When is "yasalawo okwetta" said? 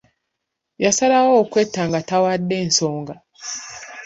0.83-1.81